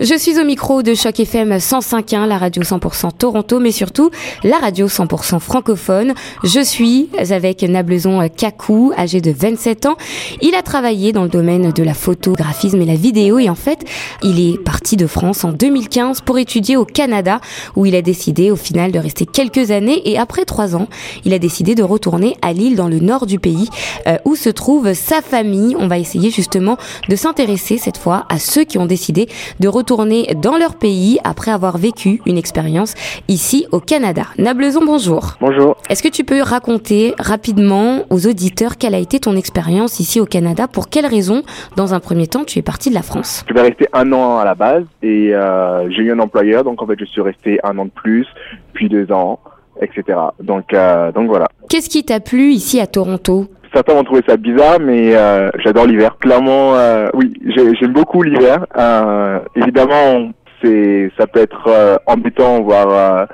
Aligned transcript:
Je 0.00 0.18
suis 0.18 0.40
au 0.40 0.44
micro 0.44 0.82
de 0.82 0.92
Choc 0.92 1.20
FM 1.20 1.52
105.1, 1.52 2.26
la 2.26 2.36
radio 2.36 2.64
100% 2.64 3.12
Toronto, 3.16 3.60
mais 3.60 3.70
surtout 3.70 4.10
la 4.42 4.58
radio 4.58 4.88
100% 4.88 5.38
francophone. 5.38 6.14
Je 6.42 6.58
suis 6.58 7.10
avec 7.30 7.62
Nableson 7.62 8.28
Kakou, 8.28 8.92
âgé 8.98 9.20
de 9.20 9.30
27 9.30 9.86
ans. 9.86 9.96
Il 10.42 10.56
a 10.56 10.62
travaillé 10.62 11.12
dans 11.12 11.22
le 11.22 11.28
domaine 11.28 11.70
de 11.70 11.82
la 11.84 11.94
photographisme 11.94 12.82
et 12.82 12.86
la 12.86 12.96
vidéo 12.96 13.38
et 13.38 13.48
en 13.48 13.54
fait, 13.54 13.84
il 14.24 14.40
est 14.40 14.58
parti 14.58 14.96
de 14.96 15.06
France 15.06 15.44
en 15.44 15.52
2015 15.52 16.22
pour 16.22 16.38
étudier 16.38 16.76
au 16.76 16.84
Canada 16.84 17.40
où 17.76 17.86
il 17.86 17.94
a 17.94 18.02
décidé 18.02 18.50
au 18.50 18.56
final 18.56 18.90
de 18.90 18.98
rester 18.98 19.26
quelques 19.26 19.70
années 19.70 20.02
et 20.10 20.18
après 20.18 20.44
trois 20.44 20.74
ans, 20.74 20.88
il 21.24 21.32
a 21.32 21.38
décidé 21.38 21.76
de 21.76 21.84
retourner 21.84 22.36
à 22.42 22.52
Lille 22.52 22.74
dans 22.74 22.88
le 22.88 22.98
nord 22.98 23.26
du 23.26 23.38
pays 23.38 23.68
euh, 24.08 24.16
où 24.24 24.34
se 24.34 24.50
trouve 24.50 24.92
sa 24.92 25.22
famille. 25.22 25.76
On 25.78 25.86
va 25.86 25.98
essayer 25.98 26.30
justement 26.30 26.78
de 27.08 27.14
s'intéresser 27.14 27.78
cette 27.78 27.96
fois 27.96 28.26
à 28.28 28.40
ceux 28.40 28.64
qui 28.64 28.76
ont 28.78 28.86
décidé 28.86 29.28
de 29.60 29.68
retourner 29.68 29.83
retourner 29.84 30.34
dans 30.34 30.56
leur 30.56 30.76
pays 30.76 31.18
après 31.24 31.50
avoir 31.50 31.76
vécu 31.76 32.22
une 32.24 32.38
expérience 32.38 32.94
ici 33.28 33.66
au 33.70 33.80
Canada. 33.80 34.22
Nableson, 34.38 34.82
bonjour. 34.82 35.34
Bonjour. 35.42 35.76
Est-ce 35.90 36.02
que 36.02 36.08
tu 36.08 36.24
peux 36.24 36.40
raconter 36.40 37.14
rapidement 37.18 38.04
aux 38.08 38.26
auditeurs 38.26 38.78
quelle 38.78 38.94
a 38.94 38.98
été 38.98 39.20
ton 39.20 39.36
expérience 39.36 40.00
ici 40.00 40.20
au 40.20 40.24
Canada? 40.24 40.68
Pour 40.68 40.88
quelles 40.88 41.04
raisons, 41.04 41.42
dans 41.76 41.92
un 41.92 42.00
premier 42.00 42.26
temps, 42.26 42.44
tu 42.44 42.58
es 42.58 42.62
parti 42.62 42.88
de 42.88 42.94
la 42.94 43.02
France? 43.02 43.44
Je 43.46 43.52
vais 43.52 43.60
rester 43.60 43.86
un 43.92 44.10
an 44.14 44.38
à 44.38 44.46
la 44.46 44.54
base 44.54 44.84
et 45.02 45.34
euh, 45.34 45.90
j'ai 45.90 46.04
eu 46.04 46.12
un 46.12 46.18
employeur, 46.18 46.64
donc 46.64 46.80
en 46.80 46.86
fait 46.86 46.98
je 46.98 47.04
suis 47.04 47.20
resté 47.20 47.60
un 47.62 47.76
an 47.76 47.84
de 47.84 47.90
plus, 47.90 48.26
puis 48.72 48.88
deux 48.88 49.12
ans, 49.12 49.38
etc. 49.82 50.18
Donc, 50.42 50.72
euh, 50.72 51.12
donc 51.12 51.28
voilà. 51.28 51.46
Qu'est-ce 51.68 51.90
qui 51.90 52.04
t'a 52.04 52.20
plu 52.20 52.52
ici 52.52 52.80
à 52.80 52.86
Toronto? 52.86 53.48
Certains 53.74 53.94
vont 53.94 54.04
trouver 54.04 54.22
ça 54.26 54.36
bizarre, 54.36 54.78
mais 54.80 55.14
euh, 55.14 55.50
j'adore 55.58 55.86
l'hiver. 55.86 56.16
Clairement, 56.20 56.74
euh, 56.76 57.08
oui, 57.14 57.34
j'aime 57.44 57.92
beaucoup 57.92 58.22
l'hiver. 58.22 58.66
Euh, 58.78 59.40
évidemment, 59.56 60.30
c'est, 60.62 61.10
ça 61.18 61.26
peut 61.26 61.40
être 61.40 61.68
euh, 61.68 61.96
embêtant, 62.06 62.62
voire 62.62 62.88
euh, 62.90 63.26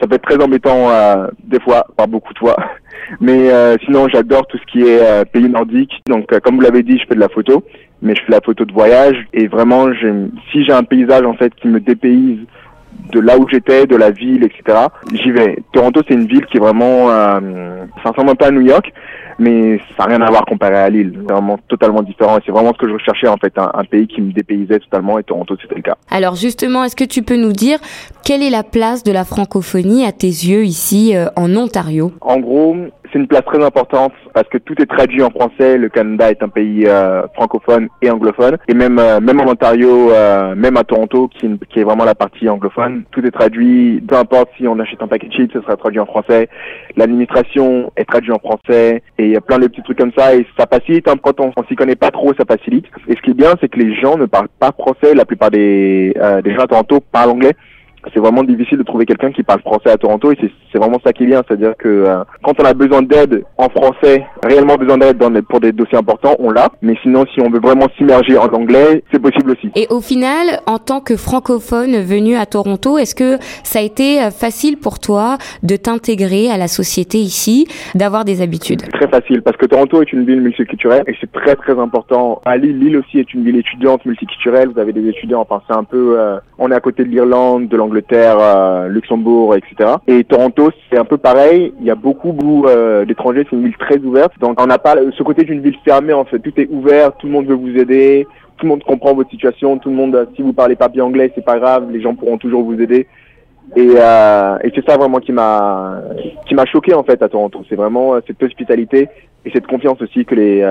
ça 0.00 0.06
peut 0.06 0.16
être 0.16 0.28
très 0.28 0.42
embêtant 0.42 0.90
des 1.42 1.58
fois 1.60 1.86
par 1.96 2.06
beaucoup 2.06 2.32
de 2.34 2.38
fois. 2.38 2.56
Mais 3.20 3.50
sinon, 3.84 4.08
j'adore 4.08 4.46
tout 4.46 4.58
ce 4.58 4.66
qui 4.70 4.82
est 4.82 5.24
pays 5.30 5.48
nordique. 5.48 6.02
Donc, 6.06 6.26
comme 6.40 6.56
vous 6.56 6.60
l'avez 6.60 6.82
dit, 6.82 6.98
je 6.98 7.06
fais 7.06 7.14
de 7.14 7.20
la 7.20 7.28
photo, 7.28 7.62
mais 8.02 8.14
je 8.14 8.20
fais 8.20 8.26
de 8.26 8.32
la 8.32 8.40
photo 8.40 8.64
de 8.64 8.72
voyage. 8.72 9.16
Et 9.32 9.46
vraiment, 9.46 9.86
si 10.52 10.64
j'ai 10.64 10.72
un 10.72 10.82
paysage 10.82 11.22
en 11.22 11.34
fait 11.34 11.54
qui 11.54 11.68
me 11.68 11.80
dépayse 11.80 12.40
de 13.12 13.20
là 13.20 13.38
où 13.38 13.46
j'étais, 13.48 13.86
de 13.86 13.96
la 13.96 14.10
ville, 14.10 14.44
etc. 14.44 14.86
J'y 15.12 15.30
vais. 15.30 15.58
Toronto, 15.72 16.02
c'est 16.06 16.14
une 16.14 16.26
ville 16.26 16.46
qui 16.46 16.56
est 16.56 16.60
vraiment, 16.60 17.10
euh, 17.10 17.84
ça 18.02 18.10
ressemble 18.10 18.30
un 18.30 18.34
peu 18.34 18.46
à 18.46 18.50
New 18.50 18.62
York, 18.62 18.92
mais 19.38 19.78
ça 19.96 20.04
n'a 20.04 20.16
rien 20.16 20.20
à 20.22 20.30
voir 20.30 20.44
comparé 20.44 20.76
à 20.76 20.88
Lille. 20.88 21.12
C'est 21.14 21.32
vraiment 21.32 21.58
totalement 21.68 22.02
différent 22.02 22.38
et 22.38 22.40
c'est 22.44 22.52
vraiment 22.52 22.72
ce 22.72 22.78
que 22.78 22.88
je 22.88 22.94
recherchais 22.94 23.28
en 23.28 23.36
fait, 23.36 23.52
un, 23.56 23.84
pays 23.84 24.06
qui 24.06 24.20
me 24.20 24.32
dépaysait 24.32 24.80
totalement 24.80 25.18
et 25.18 25.24
Toronto 25.24 25.56
c'était 25.60 25.76
le 25.76 25.82
cas. 25.82 25.96
Alors 26.10 26.34
justement, 26.34 26.84
est-ce 26.84 26.96
que 26.96 27.04
tu 27.04 27.22
peux 27.22 27.36
nous 27.36 27.52
dire 27.52 27.78
quelle 28.24 28.42
est 28.42 28.50
la 28.50 28.64
place 28.64 29.02
de 29.04 29.12
la 29.12 29.24
francophonie 29.24 30.04
à 30.04 30.12
tes 30.12 30.26
yeux 30.26 30.64
ici 30.64 31.14
euh, 31.14 31.26
en 31.36 31.54
Ontario? 31.54 32.12
En 32.20 32.38
gros, 32.38 32.76
c'est 33.12 33.18
une 33.18 33.26
place 33.26 33.44
très 33.44 33.62
importante 33.62 34.12
parce 34.34 34.48
que 34.48 34.58
tout 34.58 34.74
est 34.80 34.86
traduit 34.86 35.22
en 35.22 35.30
français. 35.30 35.78
Le 35.78 35.88
Canada 35.88 36.30
est 36.30 36.42
un 36.42 36.48
pays 36.48 36.86
euh, 36.86 37.26
francophone 37.34 37.88
et 38.02 38.10
anglophone. 38.10 38.56
Et 38.68 38.74
même 38.74 38.98
euh, 38.98 39.20
même 39.20 39.40
en 39.40 39.50
Ontario, 39.50 40.10
même 40.56 40.76
à 40.76 40.84
Toronto, 40.84 41.28
qui, 41.28 41.46
est 41.46 41.84
vraiment 41.84 42.04
la 42.04 42.14
partie 42.14 42.48
anglophone, 42.48 43.04
tout 43.10 43.24
est 43.24 43.30
traduit. 43.30 44.02
Peu 44.06 44.16
importe 44.16 44.50
si 44.56 44.66
on 44.66 44.78
achète 44.78 45.02
un 45.02 45.08
paquet 45.08 45.28
de 45.28 45.32
chips, 45.32 45.52
ce 45.52 45.60
sera 45.60 45.76
traduit 45.76 46.00
en 46.00 46.06
français. 46.06 46.48
L'administration 46.96 47.92
est 47.96 48.04
traduite 48.04 48.34
en 48.34 48.38
français. 48.38 49.02
Et 49.18 49.24
il 49.26 49.30
y 49.30 49.36
a 49.36 49.40
plein 49.40 49.58
de 49.58 49.66
petits 49.66 49.82
trucs 49.82 49.98
comme 49.98 50.12
ça. 50.16 50.34
Et 50.34 50.46
ça 50.58 50.66
facilite. 50.66 51.08
Hein, 51.08 51.14
quand 51.22 51.40
on, 51.40 51.52
on 51.56 51.64
s'y 51.64 51.76
connaît 51.76 51.96
pas 51.96 52.10
trop, 52.10 52.32
ça 52.34 52.44
facilite. 52.44 52.86
Et 53.08 53.16
ce 53.16 53.22
qui 53.22 53.30
est 53.30 53.34
bien, 53.34 53.54
c'est 53.60 53.68
que 53.68 53.78
les 53.78 53.94
gens 53.94 54.16
ne 54.16 54.26
parlent 54.26 54.48
pas 54.58 54.72
français. 54.72 55.14
La 55.14 55.24
plupart 55.24 55.50
des, 55.50 56.14
des 56.44 56.54
gens 56.54 56.62
à 56.62 56.66
Toronto 56.66 57.00
parlent 57.12 57.30
anglais 57.30 57.52
c'est 58.12 58.20
vraiment 58.20 58.42
difficile 58.42 58.78
de 58.78 58.82
trouver 58.82 59.06
quelqu'un 59.06 59.32
qui 59.32 59.42
parle 59.42 59.60
français 59.60 59.90
à 59.90 59.96
Toronto 59.96 60.32
et 60.32 60.36
c'est 60.72 60.78
vraiment 60.78 60.98
ça 61.04 61.12
qui 61.12 61.24
est 61.24 61.26
bien, 61.26 61.42
c'est-à-dire 61.46 61.74
que 61.78 61.88
euh, 61.88 62.24
quand 62.42 62.52
on 62.60 62.64
a 62.64 62.74
besoin 62.74 63.02
d'aide 63.02 63.44
en 63.56 63.68
français, 63.68 64.24
réellement 64.44 64.76
besoin 64.76 64.98
d'aide 64.98 65.18
pour 65.48 65.60
des 65.60 65.72
dossiers 65.72 65.98
importants, 65.98 66.36
on 66.38 66.50
l'a, 66.50 66.68
mais 66.82 66.94
sinon 67.02 67.24
si 67.34 67.40
on 67.40 67.50
veut 67.50 67.60
vraiment 67.60 67.86
s'immerger 67.96 68.36
en 68.38 68.48
anglais, 68.48 69.02
c'est 69.12 69.20
possible 69.20 69.52
aussi. 69.52 69.70
Et 69.74 69.86
au 69.90 70.00
final, 70.00 70.60
en 70.66 70.78
tant 70.78 71.00
que 71.00 71.16
francophone 71.16 71.96
venu 71.96 72.36
à 72.36 72.46
Toronto, 72.46 72.98
est-ce 72.98 73.14
que 73.14 73.38
ça 73.62 73.78
a 73.78 73.82
été 73.82 74.22
euh, 74.22 74.30
facile 74.30 74.78
pour 74.78 74.98
toi 74.98 75.38
de 75.62 75.76
t'intégrer 75.76 76.50
à 76.50 76.56
la 76.56 76.68
société 76.68 77.18
ici, 77.18 77.66
d'avoir 77.94 78.24
des 78.24 78.42
habitudes? 78.42 78.82
Très 78.92 79.08
facile, 79.08 79.42
parce 79.42 79.56
que 79.56 79.66
Toronto 79.66 80.02
est 80.02 80.12
une 80.12 80.24
ville 80.24 80.40
multiculturelle 80.40 81.04
et 81.06 81.14
c'est 81.20 81.30
très 81.32 81.56
très 81.56 81.78
important. 81.78 82.40
À 82.44 82.56
Lille, 82.56 82.78
Lille 82.78 82.96
aussi 82.96 83.18
est 83.18 83.32
une 83.34 83.44
ville 83.44 83.56
étudiante 83.56 84.04
multiculturelle, 84.04 84.68
vous 84.68 84.80
avez 84.80 84.92
des 84.92 85.08
étudiants, 85.08 85.40
enfin 85.40 85.62
c'est 85.68 85.76
un 85.76 85.84
peu, 85.84 86.18
euh, 86.18 86.38
on 86.58 86.70
est 86.70 86.74
à 86.74 86.80
côté 86.80 87.04
de 87.04 87.08
l'Irlande, 87.08 87.68
de 87.68 87.76
l'Angleterre, 87.76 87.95
Angleterre, 87.96 88.36
euh, 88.38 88.88
Luxembourg, 88.88 89.54
etc. 89.56 89.94
Et 90.06 90.22
Toronto, 90.24 90.70
c'est 90.90 90.98
un 90.98 91.06
peu 91.06 91.16
pareil. 91.16 91.72
Il 91.80 91.86
y 91.86 91.90
a 91.90 91.94
beaucoup, 91.94 92.66
euh, 92.66 93.06
d'étrangers. 93.06 93.46
C'est 93.48 93.56
une 93.56 93.64
ville 93.64 93.76
très 93.78 93.98
ouverte. 93.98 94.32
Donc, 94.38 94.60
on 94.60 94.66
n'a 94.66 94.78
pas 94.78 94.96
ce 95.16 95.22
côté 95.22 95.44
d'une 95.44 95.60
ville 95.60 95.76
fermée. 95.82 96.12
En 96.12 96.26
fait, 96.26 96.38
tout 96.38 96.52
est 96.60 96.68
ouvert. 96.70 97.16
Tout 97.16 97.26
le 97.26 97.32
monde 97.32 97.46
veut 97.46 97.54
vous 97.54 97.74
aider. 97.74 98.26
Tout 98.58 98.66
le 98.66 98.70
monde 98.70 98.84
comprend 98.84 99.14
votre 99.14 99.30
situation. 99.30 99.78
Tout 99.78 99.88
le 99.88 99.96
monde, 99.96 100.28
si 100.36 100.42
vous 100.42 100.52
parlez 100.52 100.76
pas 100.76 100.88
bien 100.88 101.04
anglais, 101.04 101.32
c'est 101.34 101.44
pas 101.44 101.58
grave. 101.58 101.90
Les 101.90 102.02
gens 102.02 102.14
pourront 102.14 102.36
toujours 102.36 102.64
vous 102.64 102.78
aider. 102.80 103.06
Et, 103.74 103.94
euh, 103.96 104.58
et 104.62 104.70
c'est 104.74 104.84
ça 104.86 104.96
vraiment 104.96 105.18
qui 105.18 105.32
m'a 105.32 106.00
qui 106.46 106.54
m'a 106.54 106.66
choqué 106.66 106.94
en 106.94 107.02
fait 107.02 107.20
à 107.22 107.28
Toronto. 107.28 107.62
C'est 107.68 107.74
vraiment 107.74 108.14
cette 108.24 108.40
hospitalité 108.40 109.08
et 109.44 109.50
cette 109.50 109.66
confiance 109.66 110.00
aussi 110.00 110.24
que 110.24 110.36
les 110.36 110.64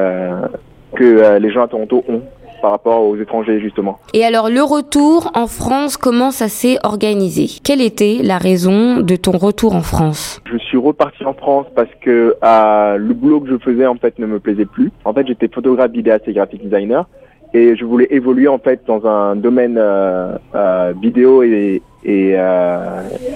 que 0.96 1.38
les 1.38 1.52
gens 1.52 1.64
à 1.64 1.68
Toronto 1.68 2.06
ont 2.08 2.22
par 2.61 2.71
rapport 2.71 3.01
aux 3.03 3.16
étrangers 3.17 3.59
justement. 3.59 3.99
Et 4.13 4.23
alors 4.23 4.49
le 4.49 4.61
retour 4.61 5.31
en 5.33 5.47
France, 5.47 5.97
comment 5.97 6.31
ça 6.31 6.47
s'est 6.47 6.77
organisé? 6.83 7.47
Quelle 7.63 7.81
était 7.81 8.19
la 8.23 8.38
raison 8.38 8.97
de 8.97 9.16
ton 9.16 9.31
retour 9.31 9.75
en 9.75 9.81
France? 9.81 10.41
Je 10.51 10.57
suis 10.57 10.77
reparti 10.77 11.23
en 11.25 11.33
France 11.33 11.67
parce 11.75 11.89
que 12.01 12.35
euh, 12.43 12.97
le 12.97 13.13
boulot 13.13 13.39
que 13.41 13.49
je 13.49 13.57
faisais 13.57 13.85
en 13.85 13.95
fait 13.95 14.17
ne 14.19 14.25
me 14.25 14.39
plaisait 14.39 14.66
plus. 14.66 14.91
En 15.03 15.13
fait, 15.13 15.27
j'étais 15.27 15.47
photographe, 15.47 15.91
vidéaste 15.91 16.27
et 16.27 16.33
graphic 16.33 16.63
designer. 16.63 17.07
Et 17.53 17.77
je 17.77 17.85
voulais 17.85 18.07
évoluer 18.09 18.47
en 18.49 18.57
fait 18.57 18.81
dans 18.85 19.05
un 19.05 19.35
domaine 19.35 19.77
euh, 19.77 20.35
euh, 20.55 20.93
vidéo 21.01 21.43
et 21.43 21.81
et, 22.03 22.33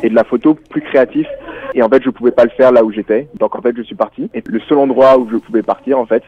et 0.03 0.09
de 0.09 0.15
la 0.15 0.23
photo 0.23 0.55
plus 0.69 0.81
créatif. 0.81 1.25
Et 1.73 1.81
en 1.81 1.89
fait 1.89 2.03
je 2.03 2.11
pouvais 2.11 2.31
pas 2.31 2.43
le 2.43 2.51
faire 2.51 2.71
là 2.71 2.83
où 2.83 2.91
j'étais. 2.91 3.27
Donc 3.39 3.55
en 3.55 3.61
fait 3.61 3.75
je 3.75 3.81
suis 3.81 3.95
parti. 3.95 4.29
Et 4.33 4.43
le 4.45 4.59
seul 4.67 4.77
endroit 4.77 5.17
où 5.17 5.27
je 5.31 5.37
pouvais 5.37 5.63
partir 5.63 5.97
en 5.97 6.05
fait 6.05 6.21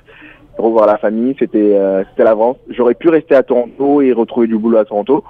revoir 0.58 0.88
la 0.88 0.98
famille, 0.98 1.36
c'était 1.40 1.76
euh, 1.76 2.04
c'était 2.10 2.24
l'avance. 2.24 2.58
J'aurais 2.70 2.94
pu 2.94 3.10
rester 3.10 3.36
à 3.36 3.44
Toronto 3.44 4.02
et 4.02 4.12
retrouver 4.14 4.48
du 4.48 4.58
boulot 4.58 4.78
à 4.78 4.86
Toronto, 4.86 5.24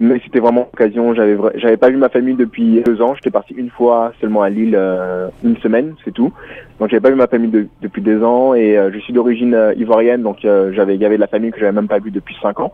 mais 0.00 0.20
c'était 0.24 0.40
vraiment 0.40 0.68
l'occasion. 0.72 1.14
J'avais 1.14 1.36
j'avais 1.56 1.76
pas 1.76 1.90
vu 1.90 1.96
ma 1.96 2.08
famille 2.08 2.34
depuis 2.34 2.82
deux 2.84 3.00
ans. 3.00 3.14
J'étais 3.14 3.30
parti 3.30 3.54
une 3.54 3.70
fois 3.70 4.12
seulement 4.20 4.42
à 4.42 4.50
Lille, 4.50 4.74
euh, 4.76 5.28
une 5.42 5.56
semaine, 5.58 5.94
c'est 6.04 6.12
tout. 6.12 6.32
Donc 6.80 6.90
j'avais 6.90 7.00
pas 7.00 7.10
vu 7.10 7.16
ma 7.16 7.28
famille 7.28 7.68
depuis 7.82 8.02
deux 8.02 8.22
ans 8.22 8.54
et 8.54 8.76
euh, 8.76 8.90
je 8.92 8.98
suis 8.98 9.12
d'origine 9.12 9.54
euh, 9.54 9.74
ivoirienne, 9.74 10.22
donc 10.22 10.38
j'avais 10.42 10.94
il 10.94 11.00
y 11.00 11.04
avait 11.04 11.16
de 11.16 11.20
la 11.20 11.28
famille 11.28 11.50
que 11.50 11.60
j'avais 11.60 11.72
même 11.72 11.88
pas 11.88 11.98
vue 11.98 12.10
depuis 12.10 12.36
cinq 12.42 12.60
ans. 12.60 12.72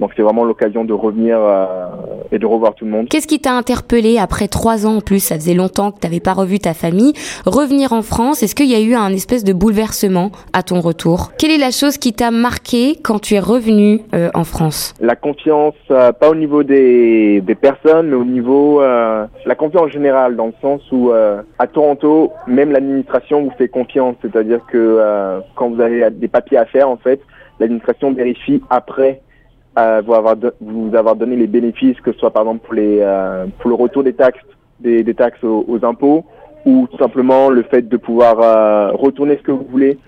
Donc 0.00 0.12
c'est 0.16 0.22
vraiment 0.22 0.44
l'occasion 0.44 0.84
de 0.84 0.92
revenir 0.92 1.38
euh, 1.40 1.66
et 2.30 2.38
de 2.38 2.46
revoir 2.46 2.74
tout 2.74 2.84
le 2.84 2.90
monde. 2.90 3.08
Qu'est-ce 3.08 3.26
qui 3.26 3.40
t'a 3.40 3.52
interpellé 3.52 4.18
après 4.18 4.46
trois 4.46 4.86
ans 4.86 4.96
en 4.96 5.00
plus? 5.00 5.18
Ça 5.18 5.34
faisait 5.34 5.54
longtemps 5.54 5.90
que 5.90 5.98
tu 6.00 6.06
n'avais 6.06 6.20
pas 6.20 6.34
revu 6.34 6.60
ta 6.60 6.72
famille. 6.72 7.12
Revenir 7.46 7.92
en 7.92 8.02
France, 8.02 8.42
est-ce 8.42 8.54
qu'il 8.54 8.70
y 8.70 8.76
a 8.76 8.80
eu 8.80 8.94
un 8.94 9.12
espèce 9.12 9.42
de 9.42 9.52
bouleversement 9.52 10.30
à 10.52 10.62
ton 10.62 10.80
retour? 10.80 11.32
Quelle 11.38 11.50
est 11.50 11.58
la 11.58 11.72
chose 11.72 11.98
qui 11.98 12.12
t'a 12.12 12.30
marqué 12.30 12.96
quand 13.02 13.18
tu 13.20 13.34
es 13.34 13.40
revenu 13.40 14.00
euh, 14.14 14.30
en 14.34 14.44
France? 14.44 14.94
La 15.00 15.16
confiance, 15.16 15.74
euh, 15.90 16.12
pas 16.12 16.30
au 16.30 16.36
niveau 16.36 16.62
des, 16.62 17.40
des, 17.40 17.54
personnes, 17.56 18.08
mais 18.08 18.16
au 18.16 18.24
niveau 18.24 18.80
la 18.80 19.54
confiance 19.56 19.90
générale, 19.90 20.36
dans 20.36 20.46
le 20.46 20.52
sens 20.62 20.80
où 20.92 21.10
à 21.10 21.66
Toronto, 21.66 22.32
même 22.46 22.70
l'administration 22.70 23.42
vous 23.42 23.52
fait 23.58 23.68
confiance. 23.68 24.14
C'est-à-dire 24.22 24.60
que 24.70 25.40
quand 25.56 25.70
vous 25.70 25.80
avez 25.80 26.10
des 26.10 26.28
papiers 26.28 26.58
à 26.58 26.66
faire, 26.66 26.88
en 26.88 26.96
fait, 26.96 27.20
l'administration 27.58 28.12
vérifie 28.12 28.62
après 28.70 29.20
vous, 30.04 30.14
avoir 30.14 30.36
vous 30.60 30.94
avoir 30.94 31.16
donné 31.16 31.36
les 31.36 31.46
bénéfices, 31.46 32.00
que 32.00 32.12
ce 32.12 32.18
soit 32.18 32.30
par 32.30 32.42
exemple 32.42 32.64
pour, 32.64 32.74
les, 32.74 32.98
euh, 33.00 33.46
pour 33.58 33.70
le 33.70 33.76
retour 33.76 34.02
des 34.02 34.12
taxes, 34.12 34.44
des, 34.80 35.02
des 35.02 35.14
taxes 35.14 35.42
aux, 35.42 35.78
impôts, 35.82 36.24
ou 36.64 36.86
tout 36.90 36.98
simplement 36.98 37.48
le 37.48 37.62
fait 37.62 37.88
de 37.88 37.96
pouvoir 37.96 38.40
euh, 38.40 38.92
retourner 38.92 39.36
ce 39.36 39.42
que 39.42 39.52
vous 39.52 39.66
voulez 39.70 39.98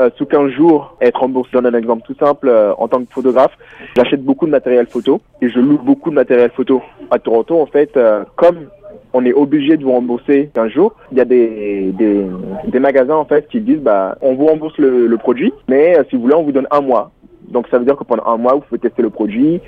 euh, 0.00 0.10
sous 0.16 0.26
15 0.26 0.50
jours, 0.50 0.96
être 1.00 1.20
remboursé. 1.20 1.50
Je 1.52 1.58
donne 1.58 1.74
un 1.74 1.78
exemple 1.78 2.02
tout 2.06 2.16
simple. 2.18 2.50
en 2.78 2.88
tant 2.88 3.04
que 3.04 3.12
photographe, 3.12 3.56
j'achète 3.96 4.24
beaucoup 4.24 4.46
de 4.46 4.50
matériel 4.50 4.86
photo 4.86 5.20
et 5.40 5.48
je 5.48 5.60
loue 5.60 5.78
beaucoup 5.78 6.10
de 6.10 6.16
matériel 6.16 6.50
photo. 6.50 6.82
À 7.10 7.18
Toronto, 7.18 7.60
en 7.60 7.66
fait, 7.66 7.98
comme 8.36 8.66
on 9.14 9.24
est 9.26 9.34
obligé 9.34 9.76
de 9.76 9.84
vous 9.84 9.92
rembourser 9.92 10.50
15 10.54 10.70
jours. 10.70 10.94
Il 11.12 11.18
y 11.18 11.20
a 11.20 11.26
des, 11.26 11.92
des, 11.92 12.24
des, 12.66 12.78
magasins 12.78 13.14
en 13.14 13.26
fait 13.26 13.46
qui 13.48 13.60
disent 13.60 13.80
bah 13.80 14.16
on 14.22 14.34
vous 14.34 14.46
rembourse 14.46 14.78
le 14.78 15.14
produit, 15.18 15.52
mais 15.68 15.98
si 16.08 16.16
vous 16.16 16.22
voulez 16.22 16.34
on 16.34 16.42
vous 16.42 16.52
donne 16.52 16.68
un 16.70 16.80
mois. 16.80 17.12
Donc 17.52 17.68
ça 17.70 17.78
veut 17.78 17.84
dire 17.84 17.96
que 17.96 18.04
pendant 18.04 18.26
un 18.26 18.36
mois, 18.36 18.54
vous 18.54 18.60
pouvez 18.60 18.80
tester 18.80 19.02
le 19.02 19.10
produit 19.10 19.60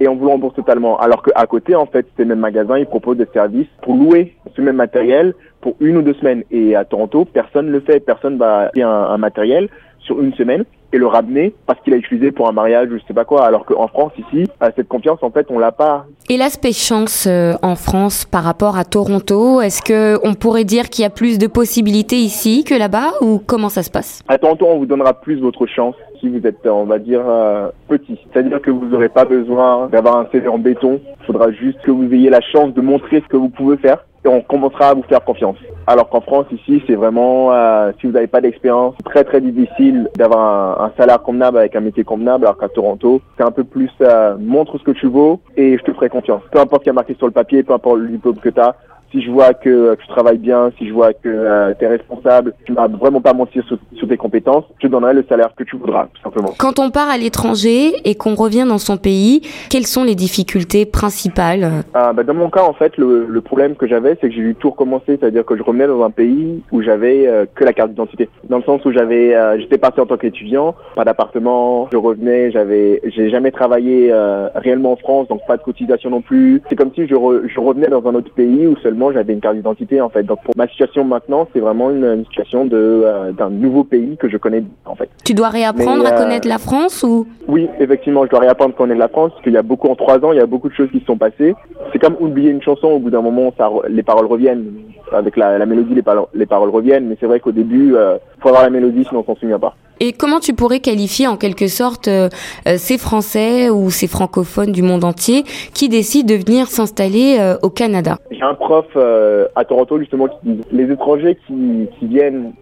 et 0.00 0.08
on 0.08 0.16
vous 0.16 0.28
rembourse 0.28 0.54
totalement. 0.54 0.98
Alors 0.98 1.22
qu'à 1.22 1.46
côté, 1.46 1.74
en 1.74 1.86
fait, 1.86 2.06
ces 2.16 2.24
mêmes 2.24 2.40
magasins, 2.40 2.78
ils 2.78 2.86
proposent 2.86 3.16
des 3.16 3.28
services 3.32 3.68
pour 3.82 3.94
louer 3.94 4.34
ce 4.56 4.60
même 4.60 4.76
matériel 4.76 5.34
pour 5.60 5.76
une 5.80 5.96
ou 5.96 6.02
deux 6.02 6.14
semaines. 6.14 6.44
Et 6.50 6.74
à 6.74 6.84
Toronto, 6.84 7.24
personne 7.24 7.66
ne 7.66 7.72
le 7.72 7.80
fait. 7.80 8.00
Personne 8.00 8.38
va 8.38 8.70
payer 8.72 8.84
un, 8.84 8.90
un 8.90 9.18
matériel 9.18 9.68
sur 10.00 10.20
une 10.20 10.34
semaine 10.34 10.64
et 10.92 10.98
le 10.98 11.06
ramener 11.06 11.52
parce 11.66 11.80
qu'il 11.80 11.92
a 11.92 11.96
utilisé 11.96 12.30
pour 12.30 12.48
un 12.48 12.52
mariage 12.52 12.88
ou 12.90 12.98
je 12.98 13.04
sais 13.06 13.14
pas 13.14 13.24
quoi. 13.24 13.44
Alors 13.44 13.64
qu'en 13.64 13.88
France, 13.88 14.12
ici, 14.16 14.48
cette 14.76 14.88
confiance, 14.88 15.18
en 15.22 15.30
fait, 15.30 15.46
on 15.50 15.58
l'a 15.58 15.72
pas. 15.72 16.06
Et 16.30 16.36
l'aspect 16.36 16.72
chance 16.72 17.26
euh, 17.26 17.54
en 17.62 17.74
France 17.74 18.24
par 18.24 18.44
rapport 18.44 18.78
à 18.78 18.84
Toronto, 18.84 19.60
est-ce 19.60 19.82
que 19.82 20.18
on 20.26 20.34
pourrait 20.34 20.64
dire 20.64 20.90
qu'il 20.90 21.02
y 21.02 21.06
a 21.06 21.10
plus 21.10 21.38
de 21.38 21.46
possibilités 21.46 22.16
ici 22.16 22.64
que 22.64 22.74
là-bas 22.74 23.12
ou 23.20 23.40
comment 23.44 23.68
ça 23.68 23.82
se 23.82 23.90
passe? 23.90 24.22
À 24.28 24.38
Toronto, 24.38 24.66
on 24.68 24.78
vous 24.78 24.86
donnera 24.86 25.14
plus 25.14 25.40
votre 25.40 25.66
chance 25.66 25.96
si 26.24 26.30
vous 26.30 26.46
êtes, 26.46 26.66
on 26.66 26.84
va 26.84 26.98
dire, 26.98 27.22
euh, 27.26 27.68
petit. 27.88 28.18
C'est-à-dire 28.32 28.60
que 28.62 28.70
vous 28.70 28.86
n'aurez 28.86 29.10
pas 29.10 29.26
besoin 29.26 29.88
d'avoir 29.88 30.16
un 30.16 30.26
CV 30.32 30.48
en 30.48 30.58
béton. 30.58 31.00
Il 31.20 31.26
faudra 31.26 31.52
juste 31.52 31.80
que 31.82 31.90
vous 31.90 32.12
ayez 32.14 32.30
la 32.30 32.40
chance 32.40 32.72
de 32.72 32.80
montrer 32.80 33.20
ce 33.20 33.28
que 33.28 33.36
vous 33.36 33.50
pouvez 33.50 33.76
faire 33.76 33.98
et 34.24 34.28
on 34.28 34.40
commencera 34.40 34.88
à 34.88 34.94
vous 34.94 35.02
faire 35.02 35.22
confiance. 35.22 35.56
Alors 35.86 36.08
qu'en 36.08 36.22
France, 36.22 36.46
ici, 36.50 36.82
c'est 36.86 36.94
vraiment, 36.94 37.52
euh, 37.52 37.92
si 38.00 38.06
vous 38.06 38.12
n'avez 38.12 38.26
pas 38.26 38.40
d'expérience, 38.40 38.94
très 39.04 39.22
très 39.22 39.42
difficile 39.42 40.08
d'avoir 40.16 40.80
un, 40.80 40.92
salaire 40.96 41.20
convenable 41.20 41.58
avec 41.58 41.76
un 41.76 41.80
métier 41.80 42.04
convenable, 42.04 42.46
alors 42.46 42.56
qu'à 42.56 42.70
Toronto, 42.70 43.20
c'est 43.36 43.44
un 43.44 43.50
peu 43.50 43.64
plus, 43.64 43.90
euh, 44.00 44.36
montre 44.40 44.78
ce 44.78 44.84
que 44.84 44.92
tu 44.92 45.08
vaux 45.08 45.40
et 45.58 45.76
je 45.76 45.82
te 45.82 45.92
ferai 45.92 46.08
confiance. 46.08 46.40
Peu 46.50 46.58
importe 46.58 46.82
ce 46.82 46.84
qui 46.84 46.90
a 46.90 46.94
marqué 46.94 47.14
sur 47.14 47.26
le 47.26 47.32
papier, 47.32 47.62
peu 47.62 47.74
importe 47.74 47.98
le 47.98 48.08
diplôme 48.08 48.36
que 48.36 48.48
tu 48.48 48.60
as, 48.60 48.74
si 49.14 49.22
je 49.22 49.30
vois 49.30 49.54
que 49.54 49.94
tu 49.94 50.06
travailles 50.08 50.38
bien, 50.38 50.72
si 50.78 50.88
je 50.88 50.92
vois 50.92 51.12
que 51.12 51.28
euh, 51.28 51.72
tu 51.78 51.84
es 51.84 51.88
responsable, 51.88 52.54
tu 52.64 52.72
m'as 52.72 52.88
vraiment 52.88 53.20
pas 53.20 53.32
menti 53.32 53.60
sur, 53.62 53.78
tes 54.08 54.16
compétences, 54.18 54.64
je 54.80 54.86
te 54.86 54.92
donnerai 54.92 55.14
le 55.14 55.24
salaire 55.26 55.54
que 55.56 55.64
tu 55.64 55.76
voudras, 55.76 56.08
tout 56.12 56.20
simplement. 56.22 56.50
Quand 56.58 56.78
on 56.78 56.90
part 56.90 57.08
à 57.08 57.16
l'étranger 57.16 57.94
et 58.04 58.16
qu'on 58.16 58.34
revient 58.34 58.66
dans 58.68 58.76
son 58.76 58.98
pays, 58.98 59.40
quelles 59.70 59.86
sont 59.86 60.04
les 60.04 60.14
difficultés 60.14 60.84
principales? 60.84 61.84
Ah, 61.94 62.12
bah, 62.12 62.22
Dans 62.22 62.34
mon 62.34 62.50
cas, 62.50 62.64
en 62.64 62.74
fait, 62.74 62.98
le, 62.98 63.24
le 63.26 63.40
problème 63.40 63.76
que 63.76 63.86
j'avais, 63.86 64.18
c'est 64.20 64.28
que 64.28 64.34
j'ai 64.34 64.42
dû 64.42 64.54
tout 64.56 64.70
recommencer, 64.70 65.16
c'est-à-dire 65.18 65.46
que 65.46 65.56
je 65.56 65.62
revenais 65.62 65.86
dans 65.86 66.04
un 66.04 66.10
pays 66.10 66.62
où 66.70 66.82
j'avais 66.82 67.26
euh, 67.26 67.46
que 67.54 67.64
la 67.64 67.72
carte 67.72 67.90
d'identité. 67.90 68.28
Dans 68.50 68.58
le 68.58 68.64
sens 68.64 68.84
où 68.84 68.92
j'avais, 68.92 69.34
euh, 69.34 69.58
j'étais 69.58 69.78
parti 69.78 70.00
en 70.00 70.06
tant 70.06 70.18
qu'étudiant, 70.18 70.74
pas 70.96 71.04
d'appartement, 71.04 71.88
je 71.90 71.96
revenais, 71.96 72.50
j'avais, 72.50 73.00
j'ai 73.06 73.30
jamais 73.30 73.52
travaillé 73.52 74.12
réellement 74.54 74.92
en 74.92 74.96
France, 74.96 75.28
donc 75.28 75.40
pas 75.46 75.56
de 75.56 75.62
cotisation 75.62 76.10
non 76.10 76.20
plus. 76.20 76.60
C'est 76.68 76.76
comme 76.76 76.90
si 76.94 77.06
je, 77.06 77.14
je 77.14 77.60
revenais 77.60 77.88
dans 77.88 78.06
un 78.06 78.14
autre 78.14 78.32
pays 78.34 78.66
où 78.66 78.76
seulement 78.82 79.03
j'avais 79.12 79.32
une 79.32 79.40
carte 79.40 79.56
d'identité 79.56 80.00
en 80.00 80.08
fait. 80.08 80.22
Donc 80.22 80.42
pour 80.42 80.54
ma 80.56 80.68
situation 80.68 81.04
maintenant, 81.04 81.48
c'est 81.52 81.60
vraiment 81.60 81.90
une, 81.90 82.24
situation 82.26 82.64
de 82.64 82.76
euh, 82.76 83.32
d'un 83.32 83.50
nouveau 83.50 83.84
pays 83.84 84.16
que 84.16 84.28
je 84.28 84.36
connais 84.36 84.62
en 84.84 84.94
fait. 84.94 85.08
Tu 85.24 85.34
dois 85.34 85.48
réapprendre 85.48 86.06
à 86.06 86.12
euh, 86.14 86.18
connaître 86.18 86.48
la 86.48 86.58
France 86.58 87.02
ou? 87.02 87.26
Oui, 87.48 87.68
effectivement, 87.80 88.24
je 88.24 88.30
dois 88.30 88.40
réapprendre 88.40 88.74
à 88.74 88.76
connaître 88.76 89.00
la 89.00 89.08
France 89.08 89.30
parce 89.32 89.42
qu'il 89.42 89.52
y 89.52 89.56
a 89.56 89.62
beaucoup 89.62 89.88
en 89.88 89.96
trois 89.96 90.24
ans, 90.24 90.32
il 90.32 90.38
y 90.38 90.42
a 90.42 90.46
beaucoup 90.46 90.68
de 90.68 90.74
choses 90.74 90.90
qui 90.90 91.00
se 91.00 91.06
sont 91.06 91.18
passées. 91.18 91.54
C'est 91.92 91.98
comme 91.98 92.16
oublier 92.20 92.50
une 92.50 92.62
chanson 92.62 92.88
au 92.88 92.98
bout 92.98 93.10
d'un 93.10 93.22
moment, 93.22 93.52
ça, 93.56 93.70
les 93.88 94.02
paroles 94.02 94.26
reviennent 94.26 94.72
avec 95.12 95.36
la, 95.36 95.58
la 95.58 95.66
mélodie, 95.66 95.94
les, 95.94 96.02
paroles, 96.02 96.26
les 96.34 96.46
paroles 96.46 96.70
reviennent, 96.70 97.06
mais 97.06 97.16
c'est 97.20 97.26
vrai 97.26 97.40
qu'au 97.40 97.52
début, 97.52 97.94
euh, 97.94 98.16
faut 98.40 98.48
avoir 98.48 98.64
la 98.64 98.70
mélodie 98.70 99.04
sinon 99.04 99.20
on 99.20 99.34
s'en 99.34 99.38
souvient 99.38 99.58
pas. 99.58 99.74
Et 100.00 100.12
comment 100.12 100.40
tu 100.40 100.54
pourrais 100.54 100.80
qualifier 100.80 101.28
en 101.28 101.36
quelque 101.36 101.68
sorte 101.68 102.08
euh, 102.08 102.28
euh, 102.66 102.74
ces 102.76 102.98
Français 102.98 103.70
ou 103.70 103.90
ces 103.90 104.08
francophones 104.08 104.72
du 104.72 104.82
monde 104.82 105.04
entier 105.04 105.44
qui 105.72 105.88
décident 105.88 106.34
de 106.34 106.40
venir 106.40 106.66
s'installer 106.66 107.36
euh, 107.38 107.56
au 107.62 107.70
Canada? 107.70 108.16
J'ai 108.30 108.42
un 108.42 108.54
prof 108.54 108.86
à 108.96 109.64
Toronto 109.64 109.98
justement 109.98 110.26
qui 110.28 110.36
dit 110.44 110.60
les 110.72 110.90
étrangers 110.90 111.38
qui, 111.46 111.88
qui 111.98 112.06
viennent 112.06 112.52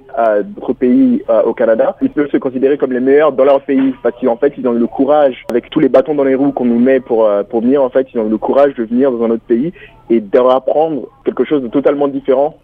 d'autres 0.44 0.74
pays 0.74 1.22
au 1.46 1.54
Canada, 1.54 1.96
ils 2.02 2.10
peuvent 2.10 2.30
se 2.30 2.36
considérer 2.36 2.76
comme 2.76 2.92
les 2.92 3.00
meilleurs 3.00 3.32
dans 3.32 3.44
leur 3.44 3.62
pays 3.62 3.94
parce 4.02 4.14
qu'en 4.20 4.36
fait 4.36 4.52
ils 4.58 4.68
ont 4.68 4.74
eu 4.74 4.78
le 4.78 4.86
courage, 4.86 5.46
avec 5.48 5.70
tous 5.70 5.80
les 5.80 5.88
bâtons 5.88 6.14
dans 6.14 6.24
les 6.24 6.34
roues 6.34 6.52
qu'on 6.52 6.66
nous 6.66 6.78
met 6.78 7.00
pour, 7.00 7.30
pour 7.48 7.62
venir, 7.62 7.82
en 7.82 7.88
fait 7.88 8.06
ils 8.12 8.20
ont 8.20 8.26
eu 8.26 8.30
le 8.30 8.36
courage 8.36 8.74
de 8.74 8.84
venir 8.84 9.10
dans 9.10 9.24
un 9.24 9.30
autre 9.30 9.44
pays 9.48 9.72
et 10.10 10.20
d'apprendre 10.20 11.08
quelque 11.24 11.44
chose 11.44 11.62
de 11.62 11.68
totalement 11.68 12.08
différent 12.08 12.58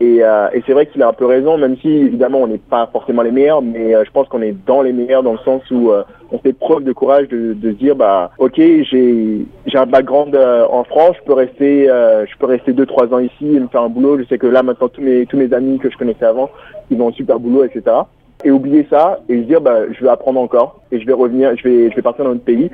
et, 0.00 0.24
euh, 0.24 0.48
et 0.54 0.62
c'est 0.66 0.72
vrai 0.72 0.86
qu'il 0.86 1.02
a 1.02 1.08
un 1.08 1.12
peu 1.12 1.26
raison, 1.26 1.58
même 1.58 1.76
si 1.76 1.88
évidemment 1.88 2.38
on 2.40 2.46
n'est 2.46 2.56
pas 2.56 2.88
forcément 2.90 3.20
les 3.20 3.30
meilleurs, 3.30 3.60
mais 3.60 3.94
euh, 3.94 4.02
je 4.06 4.10
pense 4.10 4.28
qu'on 4.28 4.40
est 4.40 4.56
dans 4.66 4.80
les 4.80 4.94
meilleurs 4.94 5.22
dans 5.22 5.32
le 5.32 5.38
sens 5.44 5.62
où 5.70 5.90
euh, 5.90 6.04
on 6.32 6.38
fait 6.38 6.54
preuve 6.54 6.84
de 6.84 6.92
courage 6.92 7.28
de, 7.28 7.52
de 7.52 7.70
dire 7.72 7.96
bah 7.96 8.30
ok 8.38 8.56
j'ai 8.56 9.44
j'ai 9.66 9.78
un 9.78 9.84
background 9.84 10.34
en 10.34 10.84
France, 10.84 11.16
je 11.20 11.24
peux 11.26 11.34
rester 11.34 11.86
je 11.86 12.38
peux 12.38 12.46
rester 12.46 12.72
deux 12.72 12.86
trois 12.86 13.12
ans 13.12 13.18
ici 13.18 13.56
et 13.56 13.60
me 13.60 13.68
faire 13.68 13.82
un 13.82 13.88
boulot. 13.90 14.18
Je 14.18 14.24
sais 14.24 14.38
que 14.38 14.46
là 14.46 14.62
maintenant 14.62 14.88
tous 14.88 15.02
mes 15.02 15.26
tous 15.26 15.36
mes 15.36 15.52
amis 15.52 15.78
que 15.78 15.90
je 15.90 15.98
connaissais 15.98 16.24
avant 16.24 16.48
ils 16.90 17.00
ont 17.00 17.08
un 17.08 17.12
super 17.12 17.38
boulot 17.38 17.64
etc 17.64 17.96
et 18.44 18.50
oublier 18.50 18.86
ça 18.90 19.20
et 19.28 19.36
se 19.36 19.46
dire 19.46 19.60
bah 19.60 19.90
je 19.92 20.02
vais 20.02 20.10
apprendre 20.10 20.40
encore 20.40 20.80
et 20.92 21.00
je 21.00 21.06
vais 21.06 21.12
revenir 21.12 21.56
je 21.56 21.68
vais 21.68 21.90
je 21.90 21.96
vais 21.96 22.02
partir 22.02 22.24
dans 22.24 22.32
notre 22.32 22.44
pays 22.44 22.70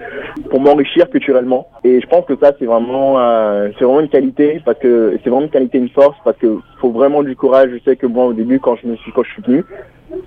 pour 0.51 0.61
m'enrichir 0.61 1.09
culturellement. 1.11 1.69
Et 1.85 2.01
je 2.01 2.07
pense 2.07 2.25
que 2.27 2.37
ça 2.41 2.53
c'est 2.59 2.67
vraiment 2.67 3.19
euh, 3.19 3.71
c'est 3.79 3.85
vraiment 3.85 4.01
une 4.01 4.09
qualité 4.09 4.61
parce 4.65 4.79
que 4.79 5.19
c'est 5.23 5.31
vraiment 5.31 5.47
une 5.47 5.51
qualité 5.51 5.79
une 5.79 5.89
force 5.89 6.17
parce 6.25 6.37
que 6.39 6.59
faut 6.81 6.91
vraiment 6.91 7.23
du 7.23 7.37
courage. 7.37 7.71
Je 7.73 7.91
sais 7.91 7.97
que 7.97 8.07
moi 8.07 8.27
au 8.27 8.33
début 8.33 8.61
quand 8.61 8.77
je 8.77 8.87
me 8.87 8.97
suis 8.97 9.13
quand 9.13 9.25
je 9.25 9.33
suis 9.33 9.43
venu 9.43 9.65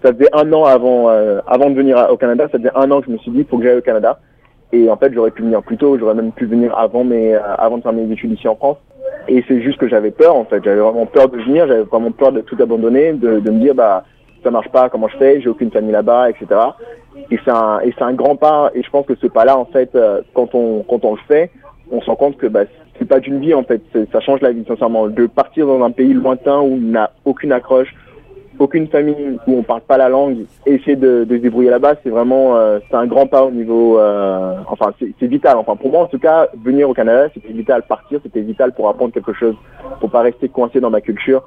ça 0.04 0.14
faisait 0.14 0.30
un 0.34 0.52
an 0.54 0.66
avant 0.66 1.10
euh, 1.10 1.40
avant 1.48 1.70
de 1.70 1.76
venir 1.76 2.08
au 2.12 2.18
Canada 2.18 2.48
ça 2.52 2.58
faisait 2.58 2.72
un 2.76 2.92
an 2.92 3.00
que 3.00 3.08
je 3.08 3.12
me 3.12 3.18
suis 3.20 3.32
dit 3.32 3.46
faut 3.50 3.58
que 3.58 3.64
j'aille 3.64 3.78
au 3.78 3.82
Canada. 3.82 4.20
Et 4.72 4.90
en 4.90 4.98
fait 4.98 5.14
j'aurais 5.14 5.32
pu 5.32 5.44
venir 5.44 5.64
plus 5.64 5.78
tôt 5.78 5.98
j'aurais 5.98 6.16
même 6.16 6.32
pu 6.32 6.46
venir 6.46 6.78
avant 6.78 7.04
mais 7.04 7.36
euh, 7.36 7.40
avant 7.58 7.78
de 7.78 7.84
faire 7.84 7.94
mes 7.94 8.12
études 8.12 8.34
ici 8.34 8.48
en 8.48 8.56
France. 8.56 8.78
Et 9.28 9.44
c'est 9.48 9.62
juste 9.62 9.78
que 9.78 9.88
j'avais 9.88 10.12
peur 10.12 10.36
en 10.36 10.46
fait. 10.46 10.64
J'avais 10.64 10.80
vraiment 10.80 11.06
peur 11.06 11.30
de 11.30 11.38
venir 11.38 11.68
j'avais 11.68 11.84
vraiment 11.84 12.12
peur 12.12 12.32
de 12.32 12.42
tout 12.42 12.58
abandonner 12.60 13.14
de, 13.14 13.40
de 13.40 13.52
me 13.52 13.60
dire 13.60 13.76
bah 13.76 14.04
ça 14.44 14.52
marche 14.52 14.70
pas, 14.70 14.90
comment 14.90 15.08
je 15.08 15.18
fais, 15.18 15.42
j'ai 15.42 15.50
aucune 15.50 15.72
famille 15.72 15.92
là-bas, 15.92 16.30
etc. 16.30 16.48
Et 17.32 17.40
c'est 17.44 17.52
un, 17.52 17.80
et 17.82 17.94
c'est 17.98 18.04
un 18.04 18.14
grand 18.14 18.36
pas, 18.36 18.72
et 18.74 18.84
je 18.84 18.90
pense 18.90 19.06
que 19.06 19.16
ce 19.16 19.28
pas-là, 19.28 19.58
en 19.58 19.66
fait, 19.66 19.94
euh, 19.96 20.22
quand 20.34 20.56
on, 20.56 20.84
quand 20.84 21.04
on 21.06 21.14
le 21.14 21.20
fait, 21.28 21.52
on 21.92 22.02
se 22.02 22.06
rend 22.06 22.16
compte 22.16 22.38
que, 22.38 22.48
bah, 22.48 22.62
c'est 22.98 23.08
pas 23.08 23.20
d'une 23.20 23.40
vie, 23.40 23.54
en 23.54 23.64
fait, 23.64 23.82
ça 24.12 24.20
change 24.20 24.42
la 24.42 24.52
vie, 24.52 24.66
sincèrement. 24.68 25.08
De 25.08 25.26
partir 25.28 25.68
dans 25.68 25.82
un 25.84 25.92
pays 25.92 26.14
lointain 26.14 26.60
où 26.60 26.74
on 26.74 26.78
n'a 26.78 27.12
aucune 27.26 27.52
accroche, 27.52 27.94
aucune 28.60 28.88
famille, 28.88 29.40
où 29.48 29.58
on 29.58 29.64
parle 29.64 29.82
pas 29.82 29.98
la 29.98 30.10
langue, 30.10 30.40
et 30.66 30.74
essayer 30.74 30.98
de, 30.98 31.24
de 31.24 31.38
se 31.38 31.42
débrouiller 31.42 31.70
là-bas, 31.70 31.96
c'est 32.04 32.10
vraiment, 32.10 32.58
euh, 32.58 32.80
c'est 32.90 32.98
un 32.98 33.08
grand 33.08 33.26
pas 33.26 33.44
au 33.44 33.52
niveau, 33.52 33.98
euh, 33.98 34.56
enfin, 34.68 34.92
c'est 35.00 35.28
vital. 35.28 35.58
Enfin, 35.58 35.78
pour 35.78 35.92
moi, 35.92 36.02
en 36.02 36.08
tout 36.08 36.20
cas, 36.20 36.50
venir 36.62 36.90
au 36.90 36.94
Canada, 36.94 37.30
c'était 37.34 37.54
vital. 37.54 37.84
Partir, 37.84 38.20
c'était 38.22 38.42
vital 38.42 38.74
pour 38.74 38.90
apprendre 38.90 39.14
quelque 39.14 39.34
chose, 39.34 39.56
pour 40.02 40.12
pas 40.12 40.22
rester 40.22 40.50
coincé 40.50 40.82
dans 40.82 40.90
ma 40.90 41.02
culture 41.02 41.44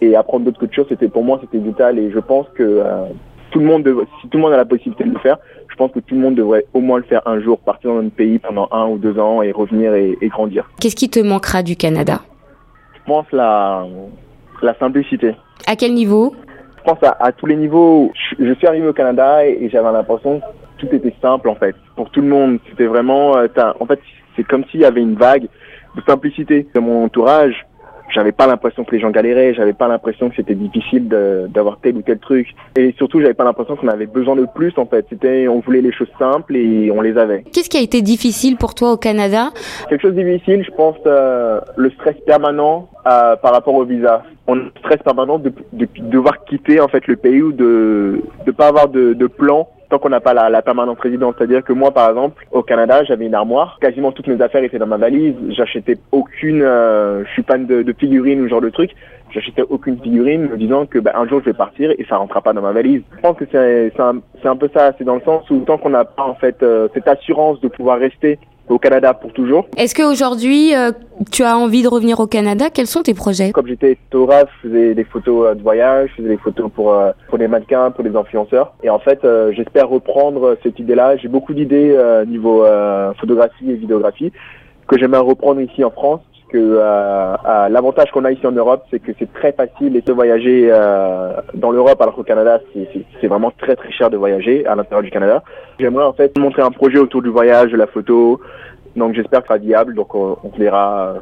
et 0.00 0.16
apprendre 0.16 0.44
d'autres 0.44 0.58
cultures, 0.58 0.86
c'était 0.88 1.08
pour 1.08 1.24
moi 1.24 1.38
c'était 1.40 1.58
vital 1.58 1.98
et 1.98 2.10
je 2.10 2.18
pense 2.18 2.46
que 2.54 2.62
euh, 2.62 3.06
tout 3.50 3.60
le 3.60 3.66
monde 3.66 3.88
si 4.20 4.28
tout 4.28 4.38
le 4.38 4.42
monde 4.42 4.52
a 4.52 4.56
la 4.56 4.64
possibilité 4.64 5.04
de 5.04 5.12
le 5.12 5.18
faire, 5.18 5.38
je 5.68 5.76
pense 5.76 5.92
que 5.92 6.00
tout 6.00 6.14
le 6.14 6.20
monde 6.20 6.34
devrait 6.34 6.66
au 6.74 6.80
moins 6.80 6.98
le 6.98 7.04
faire 7.04 7.22
un 7.26 7.40
jour, 7.40 7.58
partir 7.58 7.92
dans 7.92 8.00
un 8.00 8.08
pays 8.08 8.38
pendant 8.38 8.68
un 8.72 8.86
ou 8.88 8.98
deux 8.98 9.18
ans 9.18 9.42
et 9.42 9.52
revenir 9.52 9.94
et, 9.94 10.16
grandir. 10.28 10.68
Qu'est-ce 10.80 10.96
qui 10.96 11.08
te 11.08 11.20
manquera 11.20 11.62
du 11.62 11.76
Canada? 11.76 12.20
Je 12.94 13.00
pense 13.06 13.26
la 13.32 13.86
la 14.62 14.74
simplicité. 14.78 15.34
À 15.66 15.76
quel 15.76 15.94
niveau? 15.94 16.34
Je 16.78 16.90
pense 16.90 16.98
à, 17.02 17.32
tous 17.32 17.46
les 17.46 17.56
niveaux. 17.56 18.12
Je, 18.38 18.54
suis 18.54 18.66
arrivé 18.66 18.86
au 18.86 18.92
Canada 18.92 19.46
et, 19.46 19.68
j'avais 19.70 19.90
l'impression 19.90 20.40
que 20.40 20.44
tout 20.78 20.94
était 20.94 21.14
simple 21.22 21.48
en 21.48 21.54
fait 21.54 21.74
pour 21.96 22.10
tout 22.10 22.20
le 22.20 22.28
monde. 22.28 22.58
C'était 22.68 22.86
vraiment, 22.86 23.36
euh, 23.36 23.46
en 23.80 23.86
fait, 23.86 24.00
c'est 24.36 24.44
comme 24.44 24.64
s'il 24.70 24.80
y 24.80 24.84
avait 24.84 25.00
une 25.00 25.14
vague 25.14 25.48
de 25.96 26.02
simplicité 26.06 26.66
de 26.74 26.80
mon 26.80 27.04
entourage 27.04 27.66
j'avais 28.14 28.32
pas 28.32 28.46
l'impression 28.46 28.84
que 28.84 28.94
les 28.94 29.00
gens 29.00 29.10
galéraient, 29.10 29.54
j'avais 29.54 29.72
pas 29.72 29.88
l'impression 29.88 30.30
que 30.30 30.36
c'était 30.36 30.54
difficile 30.54 31.08
d'avoir 31.08 31.78
tel 31.82 31.96
ou 31.96 32.02
tel 32.02 32.18
truc. 32.18 32.54
Et 32.76 32.94
surtout, 32.96 33.20
j'avais 33.20 33.34
pas 33.34 33.44
l'impression 33.44 33.76
qu'on 33.76 33.88
avait 33.88 34.06
besoin 34.06 34.36
de 34.36 34.46
plus, 34.54 34.72
en 34.78 34.86
fait. 34.86 35.04
C'était, 35.10 35.48
on 35.48 35.60
voulait 35.60 35.80
les 35.80 35.92
choses 35.92 36.10
simples 36.18 36.56
et 36.56 36.90
on 36.90 37.00
les 37.00 37.18
avait. 37.18 37.44
Qu'est-ce 37.52 37.68
qui 37.68 37.76
a 37.76 37.82
été 37.82 38.02
difficile 38.02 38.56
pour 38.56 38.74
toi 38.74 38.92
au 38.92 38.96
Canada? 38.96 39.50
Quelque 39.88 40.02
chose 40.02 40.14
de 40.14 40.22
difficile, 40.22 40.64
je 40.64 40.70
pense, 40.70 40.96
euh, 41.06 41.60
le 41.76 41.90
stress 41.90 42.16
permanent 42.24 42.88
euh, 43.06 43.36
par 43.36 43.52
rapport 43.52 43.74
au 43.74 43.84
visa. 43.84 44.22
On 44.46 44.58
a 44.58 44.62
un 44.62 44.70
stress 44.78 45.02
permanent 45.02 45.38
de, 45.38 45.52
de, 45.72 45.88
devoir 45.98 46.44
quitter, 46.44 46.80
en 46.80 46.88
fait, 46.88 47.06
le 47.06 47.16
pays 47.16 47.42
ou 47.42 47.52
de, 47.52 48.22
de 48.46 48.52
pas 48.52 48.68
avoir 48.68 48.88
de, 48.88 49.14
de 49.14 49.26
plan 49.26 49.68
tant 49.88 49.98
qu'on 49.98 50.08
n'a 50.08 50.20
pas 50.20 50.34
la, 50.34 50.50
la 50.50 50.62
permanente 50.62 51.00
résidence. 51.00 51.34
C'est-à-dire 51.36 51.62
que 51.62 51.72
moi, 51.72 51.92
par 51.92 52.08
exemple, 52.08 52.46
au 52.52 52.62
Canada, 52.62 53.04
j'avais 53.04 53.26
une 53.26 53.34
armoire. 53.34 53.78
Quasiment 53.80 54.12
toutes 54.12 54.26
mes 54.26 54.40
affaires 54.40 54.62
étaient 54.64 54.78
dans 54.78 54.86
ma 54.86 54.96
valise. 54.96 55.34
J'achetais 55.50 55.98
aucune, 56.12 56.62
euh, 56.62 57.24
je 57.24 57.30
suis 57.32 57.42
fan 57.42 57.66
de, 57.66 57.82
de 57.82 57.92
figurines 57.92 58.40
ou 58.40 58.48
genre 58.48 58.60
de 58.60 58.70
trucs. 58.70 58.94
J'achetais 59.30 59.62
aucune 59.68 59.98
figurine 60.00 60.48
me 60.48 60.56
disant 60.56 60.86
que 60.86 60.98
bah, 61.00 61.12
un 61.16 61.26
jour 61.26 61.40
je 61.40 61.46
vais 61.46 61.56
partir 61.56 61.90
et 61.90 62.06
ça 62.08 62.16
rentrera 62.16 62.40
pas 62.40 62.52
dans 62.52 62.62
ma 62.62 62.72
valise. 62.72 63.02
Je 63.16 63.20
pense 63.20 63.36
que 63.36 63.44
c'est 63.50 64.00
un, 64.00 64.20
un, 64.44 64.56
peu 64.56 64.70
ça. 64.72 64.92
C'est 64.96 65.04
dans 65.04 65.16
le 65.16 65.22
sens 65.22 65.48
où 65.50 65.58
tant 65.60 65.76
qu'on 65.76 65.90
n'a 65.90 66.04
pas 66.04 66.22
en 66.22 66.34
fait 66.34 66.62
euh, 66.62 66.88
cette 66.94 67.08
assurance 67.08 67.60
de 67.60 67.68
pouvoir 67.68 67.98
rester 67.98 68.38
au 68.68 68.78
Canada 68.78 69.14
pour 69.14 69.32
toujours. 69.32 69.66
Est-ce 69.76 69.94
qu'aujourd'hui, 69.94 70.74
euh, 70.74 70.92
tu 71.30 71.42
as 71.42 71.56
envie 71.58 71.82
de 71.82 71.88
revenir 71.88 72.20
au 72.20 72.26
Canada? 72.26 72.70
Quels 72.72 72.86
sont 72.86 73.02
tes 73.02 73.14
projets? 73.14 73.52
Comme 73.52 73.66
j'étais 73.66 73.98
photographe, 74.10 74.48
je 74.62 74.68
faisais 74.68 74.94
des 74.94 75.04
photos 75.04 75.46
euh, 75.46 75.54
de 75.54 75.62
voyage, 75.62 76.10
je 76.10 76.16
faisais 76.16 76.28
des 76.28 76.38
photos 76.38 76.70
pour, 76.74 76.92
euh, 76.92 77.12
pour 77.28 77.38
les 77.38 77.48
mannequins, 77.48 77.90
pour 77.90 78.04
les 78.04 78.16
influenceurs. 78.16 78.74
Et 78.82 78.90
en 78.90 78.98
fait, 78.98 79.20
j'espère 79.52 79.88
reprendre 79.88 80.56
cette 80.62 80.78
idée-là. 80.78 81.16
J'ai 81.16 81.28
beaucoup 81.28 81.54
d'idées 81.54 81.96
niveau 82.26 82.64
photographie 83.18 83.70
et 83.70 83.74
vidéographie 83.74 84.32
que 84.86 84.98
j'aimerais 84.98 85.20
reprendre 85.20 85.60
ici 85.60 85.82
en 85.84 85.90
France 85.90 86.20
euh, 86.58 87.36
euh, 87.46 87.68
l'avantage 87.68 88.10
qu'on 88.10 88.24
a 88.24 88.32
ici 88.32 88.46
en 88.46 88.52
Europe, 88.52 88.84
c'est 88.90 89.00
que 89.00 89.12
c'est 89.18 89.32
très 89.32 89.52
facile 89.52 90.00
de 90.04 90.12
voyager 90.12 90.68
euh, 90.70 91.32
dans 91.54 91.70
l'Europe, 91.70 92.00
alors 92.00 92.14
qu'au 92.14 92.22
Canada, 92.22 92.60
c'est 93.20 93.26
vraiment 93.26 93.50
très 93.50 93.76
très 93.76 93.90
cher 93.92 94.10
de 94.10 94.16
voyager 94.16 94.66
à 94.66 94.74
l'intérieur 94.74 95.02
du 95.02 95.10
Canada. 95.10 95.42
J'aimerais 95.78 96.04
en 96.04 96.12
fait 96.12 96.36
montrer 96.38 96.62
un 96.62 96.70
projet 96.70 96.98
autour 96.98 97.22
du 97.22 97.30
voyage, 97.30 97.72
de 97.72 97.76
la 97.76 97.86
photo, 97.86 98.40
donc 98.96 99.14
j'espère 99.14 99.42
que 99.42 99.48
ça 99.48 99.54
sera 99.54 99.58
viable, 99.58 99.94
donc 99.94 100.14
on, 100.14 100.36
verra 100.56 101.14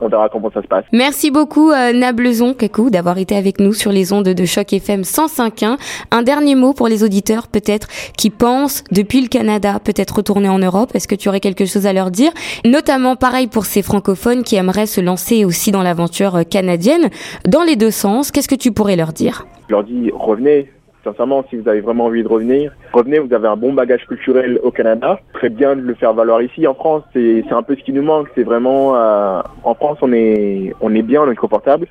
on 0.00 0.08
verra 0.08 0.28
comment 0.28 0.50
ça 0.50 0.62
se 0.62 0.66
passe. 0.66 0.84
Merci 0.92 1.30
beaucoup 1.30 1.70
euh, 1.70 1.92
Nablezon 1.92 2.54
Kakou 2.54 2.90
d'avoir 2.90 3.18
été 3.18 3.36
avec 3.36 3.60
nous 3.60 3.72
sur 3.72 3.92
les 3.92 4.12
ondes 4.12 4.28
de 4.28 4.44
Choc 4.44 4.72
FM 4.72 5.02
105.1. 5.02 5.78
Un 6.10 6.22
dernier 6.22 6.54
mot 6.54 6.72
pour 6.72 6.88
les 6.88 7.04
auditeurs 7.04 7.48
peut-être 7.48 7.88
qui 8.16 8.30
pensent 8.30 8.82
depuis 8.90 9.20
le 9.20 9.28
Canada 9.28 9.78
peut-être 9.82 10.16
retourner 10.16 10.48
en 10.48 10.58
Europe. 10.58 10.90
Est-ce 10.94 11.06
que 11.06 11.14
tu 11.14 11.28
aurais 11.28 11.40
quelque 11.40 11.66
chose 11.66 11.86
à 11.86 11.92
leur 11.92 12.10
dire? 12.10 12.32
Notamment 12.64 13.16
pareil 13.16 13.46
pour 13.46 13.64
ces 13.64 13.82
francophones 13.82 14.42
qui 14.42 14.56
aimeraient 14.56 14.86
se 14.86 15.00
lancer 15.00 15.44
aussi 15.44 15.70
dans 15.70 15.82
l'aventure 15.82 16.36
euh, 16.36 16.42
canadienne 16.42 17.10
dans 17.46 17.62
les 17.62 17.76
deux 17.76 17.90
sens. 17.90 18.30
Qu'est-ce 18.30 18.48
que 18.48 18.54
tu 18.54 18.72
pourrais 18.72 18.96
leur 18.96 19.12
dire? 19.12 19.46
Je 19.68 19.74
leur 19.74 19.84
dis 19.84 20.10
revenez, 20.12 20.68
Sincèrement, 21.04 21.44
si 21.48 21.56
vous 21.56 21.68
avez 21.68 21.80
vraiment 21.80 22.06
envie 22.06 22.22
de 22.22 22.28
revenir, 22.28 22.72
revenez, 22.92 23.18
vous 23.18 23.32
avez 23.32 23.48
un 23.48 23.56
bon 23.56 23.72
bagage 23.72 24.06
culturel 24.06 24.60
au 24.62 24.70
Canada. 24.70 25.18
Très 25.32 25.48
bien 25.48 25.74
de 25.74 25.80
le 25.80 25.94
faire 25.94 26.12
valoir 26.12 26.42
ici 26.42 26.66
en 26.66 26.74
France. 26.74 27.02
C'est 27.14 27.50
un 27.50 27.62
peu 27.62 27.74
ce 27.76 27.82
qui 27.82 27.92
nous 27.92 28.02
manque. 28.02 28.28
C'est 28.34 28.42
vraiment, 28.42 28.96
euh, 28.96 29.40
en 29.64 29.74
France, 29.74 29.98
on 30.02 30.12
est, 30.12 30.74
on 30.80 30.94
est 30.94 31.02
bien, 31.02 31.22
on 31.22 31.30
est 31.30 31.36
confortable. 31.36 31.86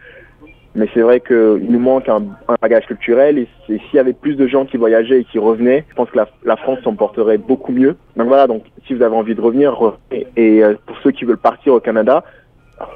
Mais 0.76 0.88
c'est 0.94 1.02
vrai 1.02 1.20
qu'il 1.20 1.66
nous 1.68 1.80
manque 1.80 2.08
un, 2.08 2.22
bagage 2.62 2.86
culturel 2.86 3.40
et, 3.40 3.48
s'il 3.68 3.80
y 3.94 4.00
avait 4.00 4.14
plus 4.14 4.36
de 4.36 4.48
gens 4.48 4.66
qui 4.66 4.78
voyageaient 4.78 5.22
et 5.22 5.26
qui 5.26 5.40
revenaient, 5.40 5.84
je 5.90 5.96
pense 5.96 6.10
que 6.12 6.20
la, 6.44 6.58
France 6.58 6.80
s'en 6.84 6.94
porterait 6.94 7.40
beaucoup 7.40 7.72
mieux. 7.72 7.98
Donc 8.16 8.28
voilà, 8.28 8.46
donc 8.46 8.64
si 8.86 8.94
vous 8.94 9.02
avez 9.02 9.16
envie 9.16 9.34
de 9.34 9.42
revenir, 9.42 9.76
revenez. 9.76 10.28
Et 10.38 10.64
euh, 10.64 10.76
pour 10.86 10.96
ceux 11.04 11.12
qui 11.12 11.26
veulent 11.26 11.38
partir 11.38 11.74
au 11.74 11.80
Canada, 11.80 12.24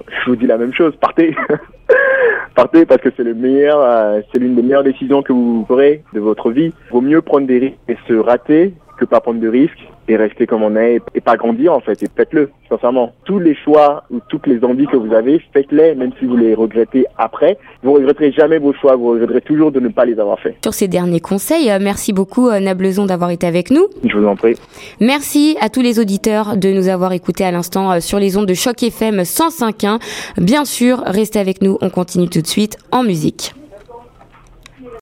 je 0.08 0.30
vous 0.30 0.36
dis 0.36 0.46
la 0.46 0.58
même 0.58 0.74
chose, 0.74 0.96
partez. 0.98 1.36
partez 2.56 2.86
parce 2.86 3.02
que 3.02 3.10
c'est 3.16 3.24
le 3.24 3.34
meilleur, 3.34 3.80
euh, 3.80 4.22
c'est 4.32 4.40
l'une 4.40 4.56
des 4.56 4.62
meilleures 4.62 4.84
décisions 4.84 5.24
que 5.24 5.34
vous 5.34 5.66
ferez 5.68 6.04
de 6.14 6.20
votre 6.20 6.52
vie. 6.52 6.74
Vaut 6.92 7.02
mieux 7.02 7.22
prendre 7.22 7.48
des 7.48 7.60
risques 7.60 7.78
et 7.88 7.98
se 8.08 8.14
rater 8.14 8.74
que 8.98 9.06
pas 9.06 9.20
prendre 9.22 9.40
de 9.40 9.48
risques 9.48 9.88
et 10.08 10.16
rester 10.16 10.48
comme 10.48 10.64
on 10.64 10.76
est 10.76 11.02
et 11.16 11.22
pas 11.22 11.38
grandir 11.38 11.74
en 11.74 11.80
fait. 11.80 12.02
Et 12.04 12.08
faites-le 12.16 12.50
sincèrement. 12.70 13.14
Tous 13.26 13.40
les 13.40 13.56
choix 13.56 14.04
ou 14.12 14.20
toutes 14.30 14.48
les 14.48 14.64
envies 14.64 14.88
que 14.88 14.98
vous 14.98 15.14
avez 15.14 15.42
faites-les 15.54 15.96
même 15.96 16.12
si 16.20 16.26
vous 16.26 16.38
les 16.38 16.54
regrettez 16.54 17.06
après. 17.18 17.58
Vous 17.84 17.94
regretterez 17.94 18.32
jamais 18.32 18.60
vos 18.60 18.74
choix 18.74 18.96
vous 18.96 19.12
regretterez 19.12 19.42
toujours 19.42 19.72
de 19.72 19.80
ne 19.80 19.90
pas 19.90 20.06
les 20.06 20.20
avoir 20.20 20.40
faits. 20.40 20.56
Sur 20.64 20.74
ces 20.74 20.88
derniers 20.88 21.20
conseils 21.20 21.72
euh, 21.72 21.80
merci 21.82 22.14
beaucoup 22.14 22.50
euh, 22.50 22.60
Nablezon 22.60 23.06
d'avoir 23.06 23.30
été 23.30 23.48
avec 23.48 23.72
nous. 23.72 23.88
Je 24.04 24.18
vous 24.18 24.28
en 24.28 24.36
prie. 24.36 24.56
Merci 25.00 25.58
à 25.62 25.70
tous 25.70 25.82
les 25.82 26.00
auditeurs 26.00 26.58
de 26.58 26.70
nous 26.72 26.88
avoir 26.88 27.14
écoutés 27.14 27.46
à 27.46 27.52
l'instant 27.52 27.92
euh, 27.92 28.00
sur 28.00 28.20
les 28.20 28.38
ondes 28.38 28.48
de 28.48 28.54
choc 28.54 28.82
FM 28.82 29.22
105.1 29.22 30.00
bien 30.38 30.66
sûr 30.66 31.02
restez 31.06 31.40
avec 31.40 31.62
nous. 31.62 31.78
On 31.82 31.90
continue 31.90 32.30
tout 32.30 32.42
de 32.42 32.48
suite 32.48 32.78
en 32.92 33.04
musique 33.04 33.54